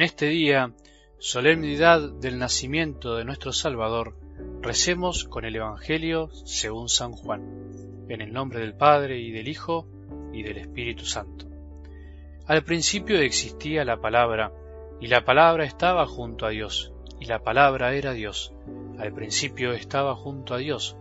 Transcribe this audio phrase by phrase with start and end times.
[0.00, 0.72] en este día,
[1.18, 4.16] solemnidad del nacimiento de nuestro Salvador,
[4.62, 9.86] recemos con el Evangelio según San Juan, en el nombre del Padre y del Hijo
[10.32, 11.44] y del Espíritu Santo.
[12.46, 14.54] Al principio existía la palabra,
[15.02, 18.54] y la palabra estaba junto a Dios, y la palabra era Dios.
[18.98, 20.96] Al principio estaba junto a Dios.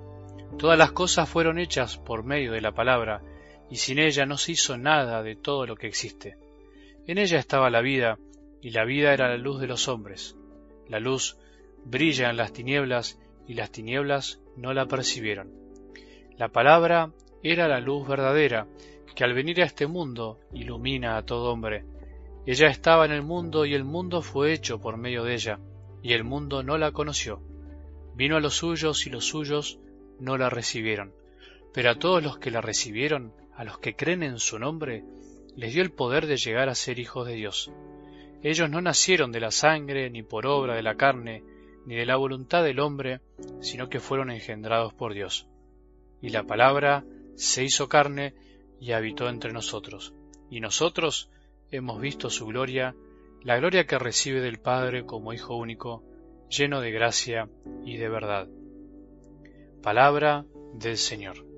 [0.57, 3.21] Todas las cosas fueron hechas por medio de la palabra,
[3.69, 6.37] y sin ella no se hizo nada de todo lo que existe.
[7.07, 8.19] En ella estaba la vida,
[8.61, 10.35] y la vida era la luz de los hombres.
[10.87, 11.37] La luz
[11.85, 15.51] brilla en las tinieblas, y las tinieblas no la percibieron.
[16.37, 18.67] La palabra era la luz verdadera,
[19.15, 21.85] que al venir a este mundo ilumina a todo hombre.
[22.45, 25.59] Ella estaba en el mundo y el mundo fue hecho por medio de ella,
[26.01, 27.41] y el mundo no la conoció.
[28.15, 29.79] Vino a los suyos y los suyos
[30.19, 31.13] no la recibieron.
[31.73, 35.03] Pero a todos los que la recibieron, a los que creen en su nombre,
[35.55, 37.71] les dio el poder de llegar a ser hijos de Dios.
[38.41, 41.43] Ellos no nacieron de la sangre, ni por obra de la carne,
[41.85, 43.21] ni de la voluntad del hombre,
[43.61, 45.47] sino que fueron engendrados por Dios.
[46.21, 47.03] Y la palabra
[47.35, 48.33] se hizo carne
[48.79, 50.13] y habitó entre nosotros.
[50.49, 51.29] Y nosotros
[51.71, 52.95] hemos visto su gloria,
[53.43, 56.03] la gloria que recibe del Padre como Hijo único,
[56.49, 57.49] lleno de gracia
[57.85, 58.47] y de verdad.
[59.81, 61.48] Palabra del Señor.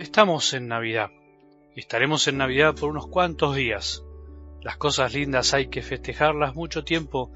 [0.00, 1.10] Estamos en Navidad
[1.76, 4.02] estaremos en Navidad por unos cuantos días.
[4.62, 7.30] Las cosas lindas hay que festejarlas mucho tiempo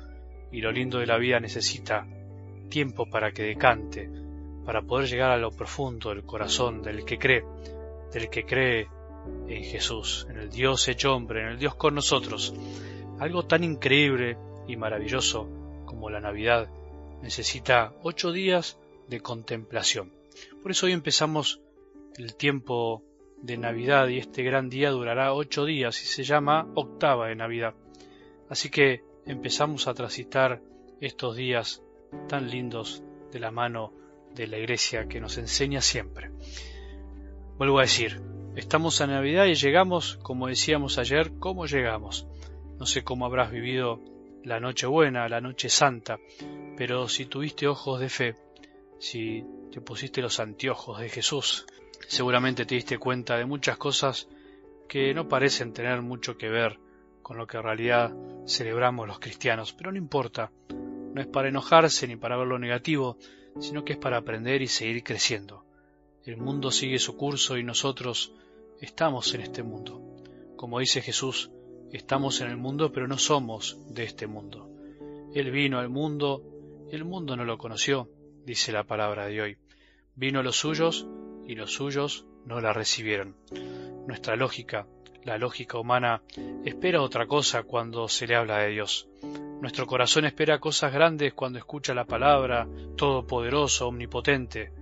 [0.51, 2.07] y lo lindo de la vida necesita
[2.71, 4.09] tiempo para que decante,
[4.65, 7.45] para poder llegar a lo profundo del corazón del que cree,
[8.15, 8.89] del que cree
[9.47, 12.55] en Jesús, en el Dios hecho hombre, en el Dios con nosotros.
[13.19, 15.47] Algo tan increíble y maravilloso
[15.85, 16.71] como la Navidad
[17.21, 20.15] necesita ocho días de contemplación.
[20.63, 21.61] Por eso hoy empezamos
[22.19, 23.03] el tiempo
[23.43, 27.75] de Navidad y este gran día durará ocho días y se llama octava de Navidad.
[28.49, 30.63] Así que empezamos a transitar
[31.01, 31.83] estos días
[32.29, 33.03] tan lindos
[33.33, 33.93] de la mano
[34.35, 36.31] de la Iglesia que nos enseña siempre.
[37.59, 38.21] Vuelvo a decir,
[38.57, 42.27] estamos a Navidad y llegamos, como decíamos ayer, ¿cómo llegamos?
[42.79, 44.01] No sé cómo habrás vivido
[44.43, 46.19] la noche buena, la noche santa,
[46.77, 48.37] pero si tuviste ojos de fe,
[48.99, 51.67] si te pusiste los anteojos de Jesús,
[52.09, 54.29] seguramente te diste cuenta de muchas cosas
[54.89, 56.79] que no parecen tener mucho que ver
[57.23, 58.15] con lo que en realidad
[58.47, 63.17] celebramos los cristianos, pero no importa, no es para enojarse ni para ver lo negativo,
[63.61, 65.65] sino que es para aprender y seguir creciendo.
[66.25, 68.33] El mundo sigue su curso y nosotros
[68.81, 70.03] estamos en este mundo.
[70.57, 71.51] Como dice Jesús,
[71.93, 74.71] estamos en el mundo pero no somos de este mundo.
[75.35, 76.43] Él vino al mundo,
[76.91, 78.09] el mundo no lo conoció,
[78.45, 79.57] dice la palabra de hoy.
[80.15, 81.07] Vino a los suyos
[81.47, 83.37] y los suyos no la recibieron.
[84.07, 84.87] Nuestra lógica,
[85.25, 86.23] la lógica humana,
[86.65, 89.09] espera otra cosa cuando se le habla de Dios.
[89.61, 94.73] Nuestro corazón espera cosas grandes cuando escucha la palabra todopoderoso, omnipotente,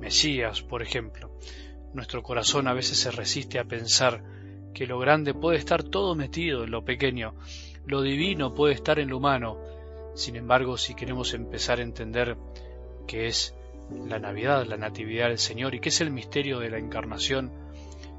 [0.00, 1.38] Mesías, por ejemplo.
[1.92, 4.22] Nuestro corazón a veces se resiste a pensar
[4.72, 7.34] que lo grande puede estar todo metido en lo pequeño,
[7.86, 9.58] lo divino puede estar en lo humano.
[10.14, 12.36] Sin embargo, si queremos empezar a entender
[13.06, 13.54] que es
[14.06, 17.50] la Navidad, la Natividad del Señor y que es el misterio de la Encarnación,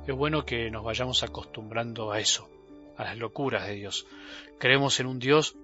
[0.07, 2.49] es bueno que nos vayamos acostumbrando a eso,
[2.97, 4.05] a las locuras de Dios.
[4.59, 5.55] Creemos en un Dios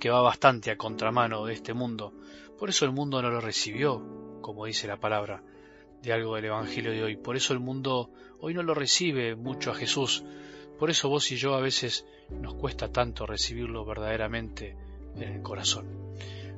[0.00, 2.12] que va bastante a contramano de este mundo,
[2.58, 5.42] por eso el mundo no lo recibió, como dice la palabra
[6.02, 9.70] de algo del Evangelio de hoy, por eso el mundo hoy no lo recibe mucho
[9.70, 10.24] a Jesús,
[10.78, 14.76] por eso vos y yo a veces nos cuesta tanto recibirlo verdaderamente
[15.16, 15.86] en el corazón.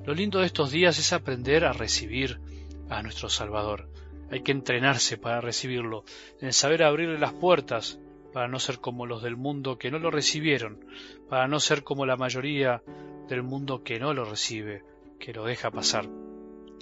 [0.05, 2.41] Lo lindo de estos días es aprender a recibir
[2.89, 3.89] a nuestro Salvador.
[4.31, 6.05] Hay que entrenarse para recibirlo,
[6.41, 7.99] en saber abrirle las puertas,
[8.33, 10.85] para no ser como los del mundo que no lo recibieron,
[11.29, 12.83] para no ser como la mayoría
[13.29, 14.83] del mundo que no lo recibe,
[15.19, 16.09] que lo deja pasar.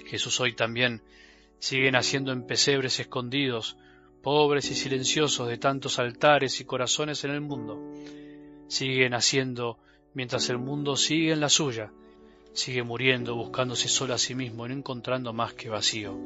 [0.05, 1.01] Jesús hoy también
[1.59, 3.77] sigue naciendo en pesebres escondidos,
[4.21, 7.81] pobres y silenciosos de tantos altares y corazones en el mundo.
[8.67, 9.79] Sigue naciendo
[10.13, 11.91] mientras el mundo sigue en la suya,
[12.57, 16.17] sigue muriendo, buscándose solo a sí mismo no encontrando más que vacío.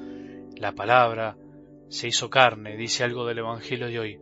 [0.56, 1.36] La palabra
[1.90, 4.20] se hizo carne, dice algo del Evangelio de hoy.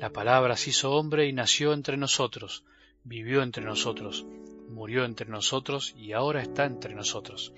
[0.00, 2.64] La palabra se hizo hombre y nació entre nosotros,
[3.04, 4.26] vivió entre nosotros,
[4.68, 7.52] murió entre nosotros y ahora está entre nosotros.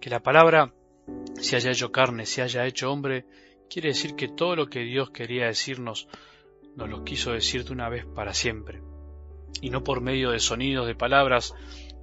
[0.00, 0.72] Que la palabra
[1.34, 3.26] se haya hecho carne, se haya hecho hombre,
[3.68, 6.06] quiere decir que todo lo que Dios quería decirnos
[6.76, 8.80] nos lo quiso decir de una vez para siempre,
[9.60, 11.52] y no por medio de sonidos, de palabras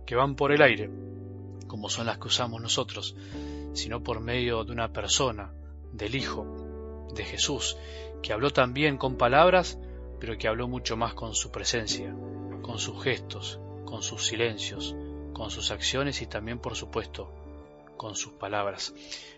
[0.05, 0.89] que van por el aire,
[1.71, 3.15] como son las que usamos nosotros,
[3.71, 5.53] sino por medio de una persona,
[5.93, 7.77] del Hijo, de Jesús,
[8.21, 9.79] que habló también con palabras,
[10.19, 12.13] pero que habló mucho más con su presencia,
[12.61, 14.93] con sus gestos, con sus silencios,
[15.31, 17.33] con sus acciones y también, por supuesto,
[17.95, 18.93] con sus palabras.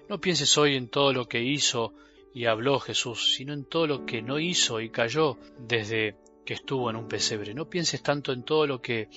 [0.09, 1.93] No pienses hoy en todo lo que hizo
[2.33, 6.15] y habló Jesús, sino en todo lo que no hizo y cayó desde
[6.47, 7.53] que estuvo en un pesebre.
[7.53, 9.09] No pienses tanto en todo lo que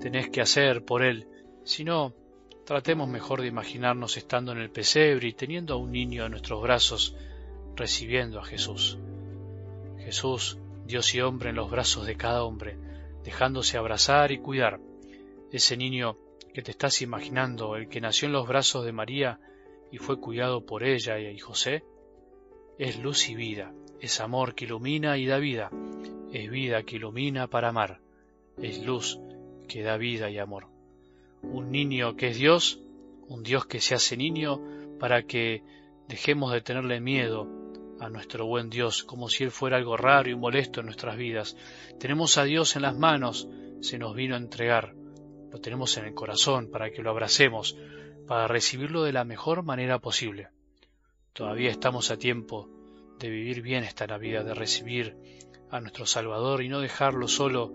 [0.00, 1.28] tenés que hacer por Él,
[1.62, 2.25] sino
[2.66, 6.60] tratemos mejor de imaginarnos estando en el pesebre y teniendo a un niño en nuestros
[6.60, 7.14] brazos,
[7.76, 8.98] recibiendo a Jesús.
[10.00, 12.76] Jesús, Dios y hombre en los brazos de cada hombre,
[13.22, 14.80] dejándose abrazar y cuidar.
[15.52, 16.18] Ese niño
[16.52, 19.38] que te estás imaginando, el que nació en los brazos de María
[19.92, 21.84] y fue cuidado por ella y José,
[22.78, 25.70] es luz y vida, es amor que ilumina y da vida,
[26.32, 28.00] es vida que ilumina para amar,
[28.60, 29.20] es luz
[29.68, 30.75] que da vida y amor.
[31.42, 32.80] Un niño que es Dios,
[33.28, 34.60] un Dios que se hace niño
[34.98, 35.62] para que
[36.08, 37.48] dejemos de tenerle miedo
[38.00, 41.56] a nuestro buen Dios, como si Él fuera algo raro y molesto en nuestras vidas.
[41.98, 43.48] Tenemos a Dios en las manos,
[43.80, 44.94] se nos vino a entregar,
[45.50, 47.76] lo tenemos en el corazón para que lo abracemos,
[48.26, 50.48] para recibirlo de la mejor manera posible.
[51.32, 52.68] Todavía estamos a tiempo
[53.18, 55.16] de vivir bien esta Navidad, de recibir
[55.70, 57.72] a nuestro Salvador y no dejarlo solo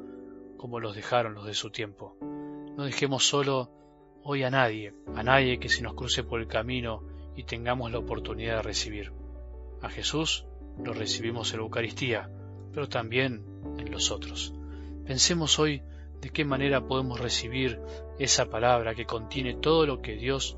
[0.57, 2.15] como los dejaron los de su tiempo.
[2.77, 3.69] No dejemos solo
[4.23, 7.03] hoy a nadie, a nadie que se nos cruce por el camino
[7.35, 9.11] y tengamos la oportunidad de recibir.
[9.81, 10.45] A Jesús
[10.83, 12.29] lo recibimos en la Eucaristía,
[12.73, 13.43] pero también
[13.77, 14.53] en los otros.
[15.05, 15.81] Pensemos hoy
[16.21, 17.79] de qué manera podemos recibir
[18.19, 20.57] esa palabra que contiene todo lo que Dios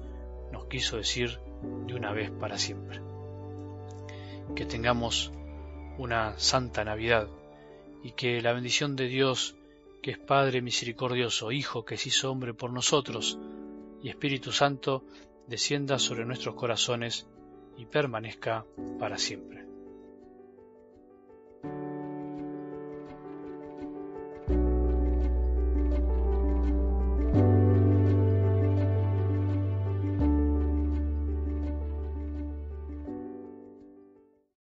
[0.52, 1.40] nos quiso decir
[1.88, 3.02] de una vez para siempre.
[4.56, 5.32] Que tengamos
[5.98, 7.28] una santa Navidad
[8.04, 9.56] y que la bendición de Dios,
[10.04, 13.40] que es Padre misericordioso, Hijo que se hizo hombre por nosotros,
[14.04, 15.06] y Espíritu Santo,
[15.48, 17.26] descienda sobre nuestros corazones
[17.78, 18.66] y permanezca
[19.00, 19.63] para siempre.